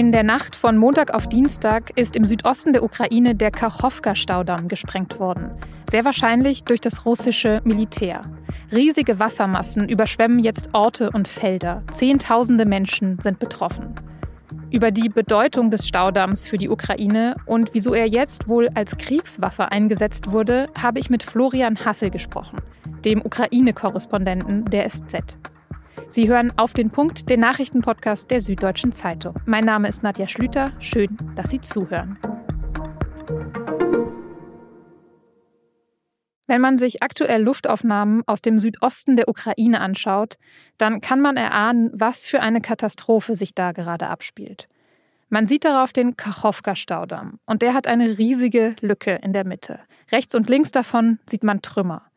[0.00, 5.20] In der Nacht von Montag auf Dienstag ist im Südosten der Ukraine der Kachowka-Staudamm gesprengt
[5.20, 5.50] worden.
[5.90, 8.22] Sehr wahrscheinlich durch das russische Militär.
[8.72, 11.82] Riesige Wassermassen überschwemmen jetzt Orte und Felder.
[11.90, 13.94] Zehntausende Menschen sind betroffen.
[14.70, 19.70] Über die Bedeutung des Staudamms für die Ukraine und wieso er jetzt wohl als Kriegswaffe
[19.70, 22.56] eingesetzt wurde, habe ich mit Florian Hassel gesprochen,
[23.04, 25.36] dem Ukraine-Korrespondenten der SZ.
[26.08, 29.34] Sie hören auf den Punkt den Nachrichtenpodcast der Süddeutschen Zeitung.
[29.46, 30.72] Mein Name ist Nadja Schlüter.
[30.80, 32.18] Schön, dass Sie zuhören.
[36.46, 40.34] Wenn man sich aktuell Luftaufnahmen aus dem Südosten der Ukraine anschaut,
[40.78, 44.68] dann kann man erahnen, was für eine Katastrophe sich da gerade abspielt.
[45.28, 49.78] Man sieht darauf den Kachowka-Staudamm und der hat eine riesige Lücke in der Mitte.
[50.10, 52.09] Rechts und links davon sieht man Trümmer.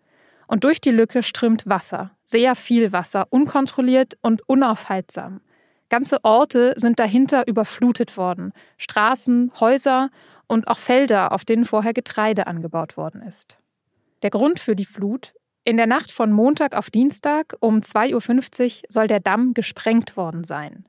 [0.47, 5.41] Und durch die Lücke strömt Wasser, sehr viel Wasser, unkontrolliert und unaufhaltsam.
[5.89, 10.09] Ganze Orte sind dahinter überflutet worden, Straßen, Häuser
[10.47, 13.59] und auch Felder, auf denen vorher Getreide angebaut worden ist.
[14.23, 15.33] Der Grund für die Flut?
[15.65, 20.43] In der Nacht von Montag auf Dienstag um 2.50 Uhr soll der Damm gesprengt worden
[20.43, 20.85] sein.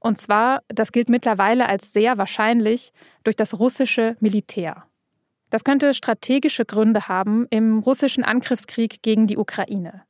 [0.00, 2.92] Und zwar, das gilt mittlerweile als sehr wahrscheinlich,
[3.24, 4.84] durch das russische Militär.
[5.50, 10.02] Das könnte strategische Gründe haben im russischen Angriffskrieg gegen die Ukraine.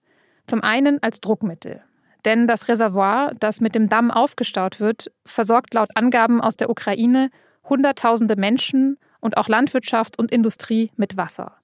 [0.46, 1.82] Zum einen als Druckmittel.
[2.24, 7.30] Denn das Reservoir, das mit dem Damm aufgestaut wird, versorgt laut Angaben aus der Ukraine
[7.68, 11.56] Hunderttausende Menschen und auch Landwirtschaft und Industrie mit Wasser.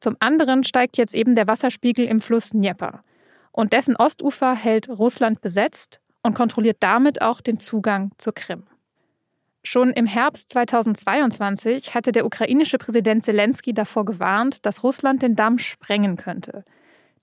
[0.00, 3.02] Zum anderen steigt jetzt eben der Wasserspiegel im Fluss Dnieper.
[3.52, 8.64] Und dessen Ostufer hält Russland besetzt und kontrolliert damit auch den Zugang zur Krim.
[9.62, 15.58] Schon im Herbst 2022 hatte der ukrainische Präsident Zelensky davor gewarnt, dass Russland den Damm
[15.58, 16.64] sprengen könnte.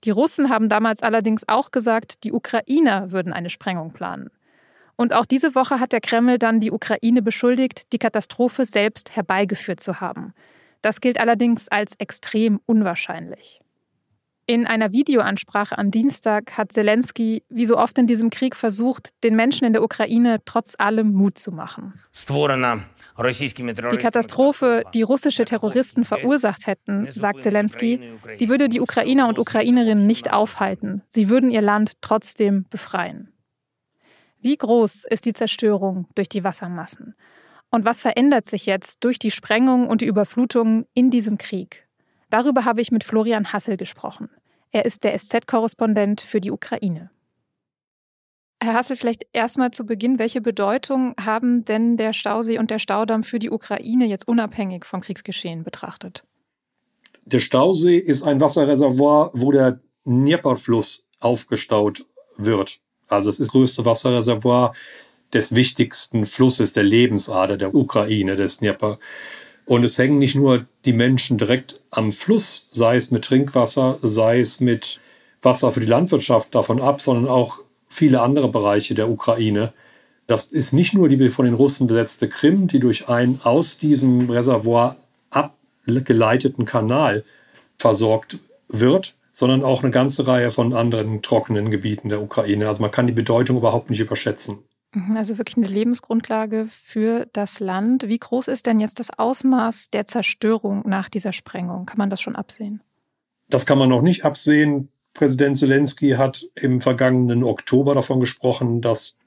[0.04, 4.30] Die Russen haben damals allerdings auch gesagt, die Ukrainer würden eine Sprengung planen.
[4.94, 9.80] Und auch diese Woche hat der Kreml dann die Ukraine beschuldigt, die Katastrophe selbst herbeigeführt
[9.80, 10.32] zu haben.
[10.82, 13.60] Das gilt allerdings als extrem unwahrscheinlich.
[14.50, 19.36] In einer Videoansprache am Dienstag hat Zelensky, wie so oft in diesem Krieg, versucht, den
[19.36, 22.00] Menschen in der Ukraine trotz allem Mut zu machen.
[23.92, 28.00] Die Katastrophe, die russische Terroristen verursacht hätten, sagt Zelensky,
[28.40, 31.02] die würde die Ukrainer und Ukrainerinnen nicht aufhalten.
[31.08, 33.34] Sie würden ihr Land trotzdem befreien.
[34.40, 37.16] Wie groß ist die Zerstörung durch die Wassermassen?
[37.70, 41.86] Und was verändert sich jetzt durch die Sprengung und die Überflutung in diesem Krieg?
[42.30, 44.28] Darüber habe ich mit Florian Hassel gesprochen.
[44.70, 47.10] Er ist der SZ-Korrespondent für die Ukraine.
[48.60, 53.22] Herr Hassel, vielleicht erstmal zu Beginn, welche Bedeutung haben denn der Stausee und der Staudamm
[53.22, 56.24] für die Ukraine jetzt unabhängig vom Kriegsgeschehen betrachtet?
[57.24, 62.04] Der Stausee ist ein Wasserreservoir, wo der Dnieperfluss aufgestaut
[62.36, 62.80] wird.
[63.08, 64.72] Also es ist das größte Wasserreservoir
[65.32, 68.98] des wichtigsten Flusses, der Lebensader der Ukraine, des Dnieper.
[69.68, 74.38] Und es hängen nicht nur die Menschen direkt am Fluss, sei es mit Trinkwasser, sei
[74.38, 74.98] es mit
[75.42, 79.74] Wasser für die Landwirtschaft davon ab, sondern auch viele andere Bereiche der Ukraine.
[80.26, 84.30] Das ist nicht nur die von den Russen besetzte Krim, die durch einen aus diesem
[84.30, 84.96] Reservoir
[85.28, 87.22] abgeleiteten Kanal
[87.76, 92.68] versorgt wird, sondern auch eine ganze Reihe von anderen trockenen Gebieten der Ukraine.
[92.68, 94.60] Also man kann die Bedeutung überhaupt nicht überschätzen.
[94.94, 98.08] Mhm, also wirklich eine Lebensgrundlage für das Land.
[98.08, 101.86] Wie groß ist denn jetzt das Ausmaß der Zerstörung nach dieser Sprengung?
[101.86, 102.82] Kann man das schon absehen?
[103.48, 104.88] Das kann man noch nicht absehen.
[105.14, 109.18] Präsident Zelensky hat im vergangenen Oktober davon gesprochen, dass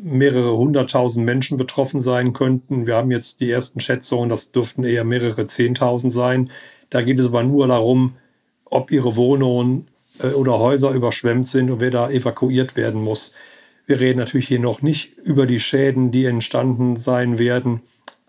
[0.00, 2.86] mehrere hunderttausend Menschen betroffen sein könnten.
[2.86, 6.50] Wir haben jetzt die ersten Schätzungen, das dürften eher mehrere zehntausend sein.
[6.90, 8.16] Da geht es aber nur darum,
[8.66, 9.88] ob ihre Wohnungen
[10.20, 13.34] äh, oder Häuser überschwemmt sind und wer da evakuiert werden muss.
[13.88, 17.80] Wir reden natürlich hier noch nicht über die Schäden, die entstanden sein werden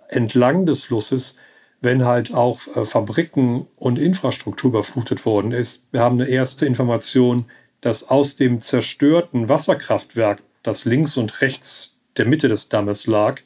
[0.08, 1.36] entlang des Flusses,
[1.82, 5.90] wenn halt auch äh, Fabriken und Infrastruktur überflutet worden ist.
[5.92, 7.46] Wir haben eine erste Information,
[7.82, 13.42] dass aus dem zerstörten Wasserkraftwerk, das links und rechts der Mitte des Dammes lag,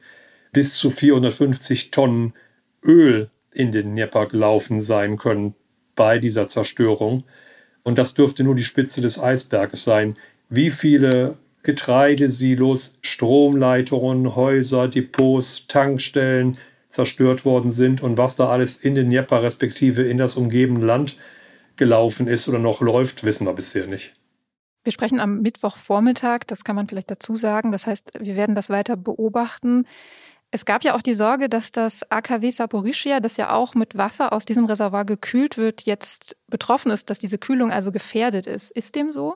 [0.52, 2.34] bis zu 450 Tonnen
[2.86, 5.56] Öl in den Dnieper gelaufen sein können
[5.96, 7.24] bei dieser Zerstörung.
[7.82, 10.14] Und das dürfte nur die Spitze des Eisberges sein.
[10.50, 16.58] Wie viele Getreidesilos, Stromleitungen, Häuser, Depots, Tankstellen
[16.90, 21.18] zerstört worden sind und was da alles in den Dnieper respektive in das umgebende Land
[21.76, 24.14] gelaufen ist oder noch läuft, wissen wir bisher nicht.
[24.84, 27.72] Wir sprechen am Mittwochvormittag, das kann man vielleicht dazu sagen.
[27.72, 29.88] Das heißt, wir werden das weiter beobachten.
[30.52, 34.34] Es gab ja auch die Sorge, dass das AKW Saporischia, das ja auch mit Wasser
[34.34, 38.70] aus diesem Reservoir gekühlt wird, jetzt betroffen ist, dass diese Kühlung also gefährdet ist.
[38.72, 39.36] Ist dem so?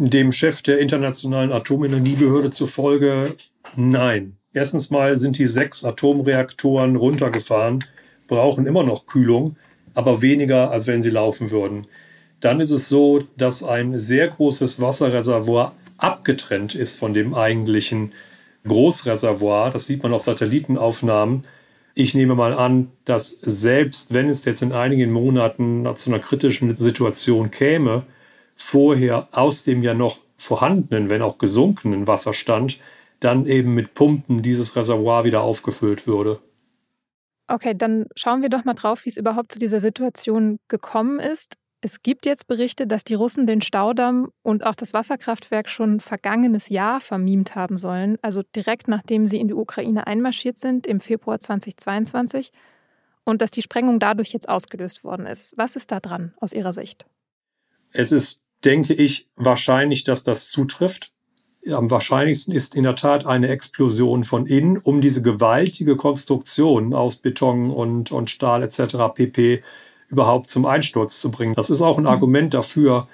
[0.00, 3.34] Dem Chef der Internationalen Atomenergiebehörde zufolge
[3.74, 4.36] nein.
[4.52, 7.80] Erstens mal sind die sechs Atomreaktoren runtergefahren,
[8.28, 9.56] brauchen immer noch Kühlung,
[9.94, 11.88] aber weniger, als wenn sie laufen würden.
[12.38, 18.12] Dann ist es so, dass ein sehr großes Wasserreservoir abgetrennt ist von dem eigentlichen
[18.68, 19.70] Großreservoir.
[19.70, 21.42] Das sieht man auf Satellitenaufnahmen.
[21.96, 26.76] Ich nehme mal an, dass selbst wenn es jetzt in einigen Monaten zu einer kritischen
[26.76, 28.04] Situation käme,
[28.58, 32.78] vorher aus dem ja noch vorhandenen, wenn auch gesunkenen Wasserstand,
[33.20, 36.40] dann eben mit Pumpen dieses Reservoir wieder aufgefüllt würde.
[37.46, 41.54] Okay, dann schauen wir doch mal drauf, wie es überhaupt zu dieser Situation gekommen ist.
[41.80, 46.68] Es gibt jetzt Berichte, dass die Russen den Staudamm und auch das Wasserkraftwerk schon vergangenes
[46.68, 51.38] Jahr vermiemt haben sollen, also direkt nachdem sie in die Ukraine einmarschiert sind im Februar
[51.38, 52.50] 2022
[53.24, 55.56] und dass die Sprengung dadurch jetzt ausgelöst worden ist.
[55.56, 57.06] Was ist da dran aus Ihrer Sicht?
[57.92, 61.12] Es ist, denke ich, wahrscheinlich, dass das zutrifft.
[61.70, 67.16] Am wahrscheinlichsten ist in der Tat eine Explosion von innen, um diese gewaltige Konstruktion aus
[67.16, 68.96] Beton und, und Stahl etc.
[69.14, 69.62] pp
[70.08, 71.54] überhaupt zum Einsturz zu bringen.
[71.54, 72.10] Das ist auch ein mhm.
[72.10, 73.08] Argument dafür,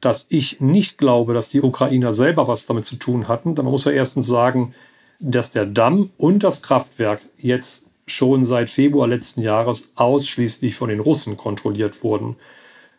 [0.00, 3.54] dass ich nicht glaube, dass die Ukrainer selber was damit zu tun hatten.
[3.54, 4.74] Da muss man erstens sagen,
[5.18, 11.00] dass der Damm und das Kraftwerk jetzt schon seit Februar letzten Jahres ausschließlich von den
[11.00, 12.36] Russen kontrolliert wurden.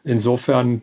[0.03, 0.81] Insofern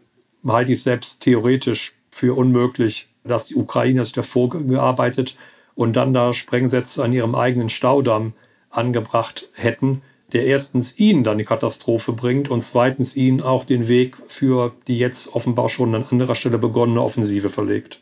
[0.53, 5.37] halte ich selbst theoretisch für unmöglich, dass die Ukrainer sich davor gearbeitet
[5.75, 8.35] und dann da Sprengsätze an ihrem eigenen Staudamm
[8.71, 10.03] angebracht hätten
[10.35, 14.99] der erstens ihnen dann die Katastrophe bringt und zweitens ihnen auch den Weg für die
[14.99, 18.01] jetzt offenbar schon an anderer Stelle begonnene Offensive verlegt.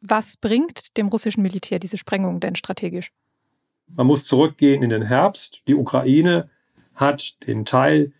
[0.00, 3.10] Was bringt dem russischen Militär diese Sprengung denn strategisch?
[3.88, 5.62] Man muss zurückgehen in den Herbst.
[5.66, 6.46] Die Ukraine
[6.94, 8.12] hat den Teil,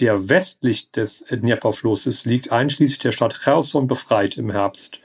[0.00, 5.00] der westlich des Dnieperflusses liegt, einschließlich der Stadt Cherson befreit im Herbst.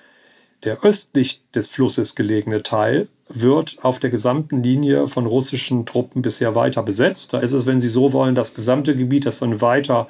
[0.63, 6.55] Der östlich des Flusses gelegene Teil wird auf der gesamten Linie von russischen Truppen bisher
[6.55, 7.33] weiter besetzt.
[7.33, 10.07] Da ist es, wenn Sie so wollen, das gesamte Gebiet, das dann weiter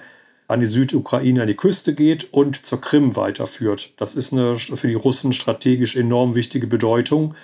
[0.48, 3.94] an die Südukraine, an die Küste geht und zur Krim weiterführt.
[3.98, 7.36] Das ist eine für die Russen strategisch enorm wichtige Bedeutung.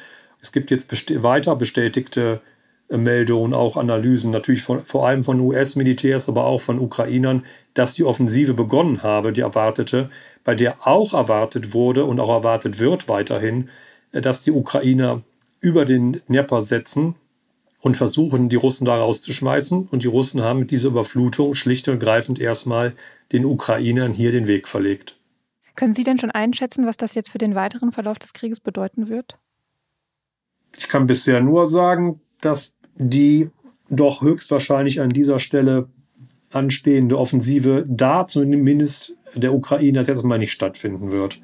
[0.42, 2.42] Es gibt jetzt best weiter bestätigte
[2.90, 7.44] Meldungen, auch Analysen, natürlich von, vor allem von US-Militärs, aber auch von Ukrainern,
[7.74, 10.10] dass die Offensive begonnen habe, die erwartete,
[10.44, 13.70] bei der auch erwartet wurde und auch erwartet wird weiterhin,
[14.12, 15.24] dass die Ukrainer
[15.62, 17.16] über den Dnieper setzen
[17.82, 19.90] und versuchen, die Russen da rauszuschmeißen.
[19.92, 22.94] Und die Russen haben mit dieser Überflutung schlicht und greifend erstmal
[23.32, 25.18] den Ukrainern hier den Weg verlegt.
[25.76, 29.10] Können Sie denn schon einschätzen, was das jetzt für den weiteren Verlauf des Krieges bedeuten
[29.10, 29.38] wird?
[30.78, 33.50] Ich kann bisher nur sagen, dass die
[33.90, 35.90] doch höchstwahrscheinlich an dieser Stelle
[36.52, 41.40] anstehende Offensive da zumindest der Ukraine jetzt erstmal nicht stattfinden wird.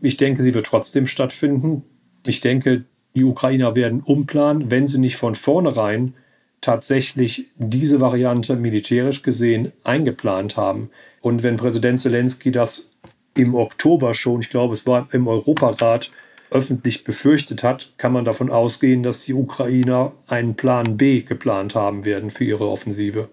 [0.00, 1.82] Ich denke, sie wird trotzdem stattfinden.
[2.26, 6.14] Ich denke, die Ukrainer werden umplanen, wenn sie nicht von vornherein
[6.60, 10.90] tatsächlich diese Variante militärisch gesehen eingeplant haben.
[11.20, 12.98] Und wenn Präsident Zelensky das
[13.36, 16.10] im Oktober schon, ich glaube, es war im Europarat,
[16.50, 22.04] öffentlich befürchtet hat, kann man davon ausgehen, dass die Ukrainer einen Plan B geplant haben
[22.04, 23.28] werden für ihre Offensive.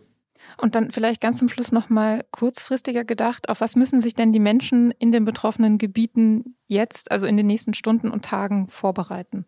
[0.58, 4.32] Und dann vielleicht ganz zum Schluss noch mal kurzfristiger gedacht, auf was müssen sich denn
[4.32, 9.46] die Menschen in den betroffenen Gebieten jetzt, also in den nächsten Stunden und Tagen vorbereiten?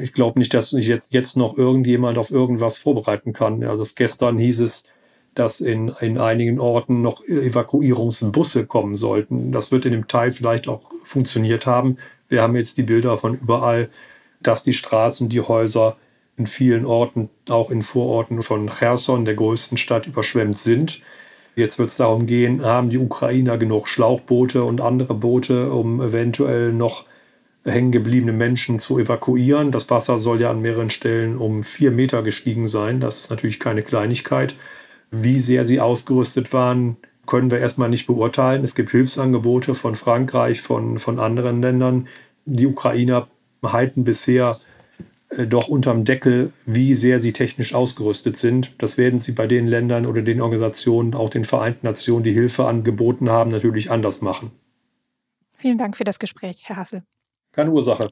[0.00, 3.62] Ich glaube nicht, dass sich jetzt, jetzt noch irgendjemand auf irgendwas vorbereiten kann.
[3.62, 4.84] Also gestern hieß es,
[5.34, 9.52] dass in, in einigen Orten noch Evakuierungsbusse kommen sollten.
[9.52, 11.98] Das wird in dem Teil vielleicht auch funktioniert haben.
[12.28, 13.88] Wir haben jetzt die Bilder von überall,
[14.40, 15.94] dass die Straßen, die Häuser
[16.36, 21.00] in vielen Orten, auch in Vororten von Cherson, der größten Stadt, überschwemmt sind.
[21.54, 26.72] Jetzt wird es darum gehen, haben die Ukrainer genug Schlauchboote und andere Boote, um eventuell
[26.72, 27.06] noch
[27.64, 29.72] hängen gebliebene Menschen zu evakuieren.
[29.72, 33.00] Das Wasser soll ja an mehreren Stellen um vier Meter gestiegen sein.
[33.00, 34.54] Das ist natürlich keine Kleinigkeit.
[35.10, 38.64] Wie sehr sie ausgerüstet waren, können wir erstmal nicht beurteilen.
[38.64, 42.08] Es gibt Hilfsangebote von Frankreich, von, von anderen Ländern.
[42.44, 43.28] Die Ukrainer
[43.62, 44.56] halten bisher
[45.30, 48.72] äh, doch unterm Deckel, wie sehr sie technisch ausgerüstet sind.
[48.78, 52.66] Das werden sie bei den Ländern oder den Organisationen, auch den Vereinten Nationen, die Hilfe
[52.66, 54.52] angeboten haben, natürlich anders machen.
[55.52, 57.02] Vielen Dank für das Gespräch, Herr Hassel.
[57.52, 58.10] Keine Ursache.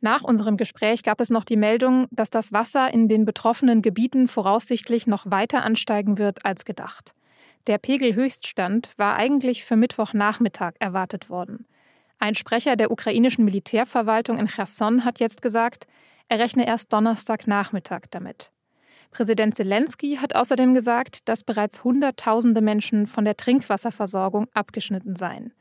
[0.00, 4.28] Nach unserem Gespräch gab es noch die Meldung, dass das Wasser in den betroffenen Gebieten
[4.28, 7.15] voraussichtlich noch weiter ansteigen wird als gedacht.
[7.66, 11.66] Der Pegelhöchststand war eigentlich für Mittwochnachmittag erwartet worden.
[12.18, 15.86] Ein Sprecher der ukrainischen Militärverwaltung in Cherson hat jetzt gesagt,
[16.28, 18.52] er rechne erst Donnerstagnachmittag damit.
[19.10, 25.52] Präsident Zelensky hat außerdem gesagt, dass bereits Hunderttausende Menschen von der Trinkwasserversorgung abgeschnitten seien.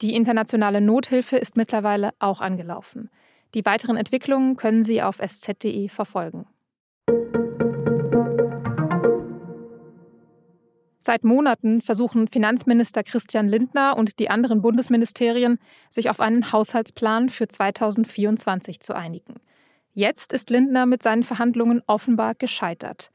[0.00, 3.10] Die internationale Nothilfe ist mittlerweile auch angelaufen.
[3.54, 6.46] Die weiteren Entwicklungen können Sie auf sz.de verfolgen.
[11.02, 17.48] Seit Monaten versuchen Finanzminister Christian Lindner und die anderen Bundesministerien, sich auf einen Haushaltsplan für
[17.48, 19.40] 2024 zu einigen.
[19.94, 23.10] Jetzt ist Lindner mit seinen Verhandlungen offenbar gescheitert.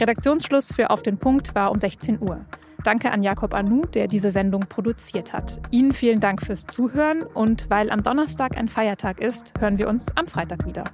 [0.00, 2.44] Redaktionsschluss für Auf den Punkt war um 16 Uhr.
[2.84, 5.60] Danke an Jakob Anu, der diese Sendung produziert hat.
[5.70, 10.16] Ihnen vielen Dank fürs Zuhören und weil am Donnerstag ein Feiertag ist, hören wir uns
[10.16, 10.84] am Freitag wieder.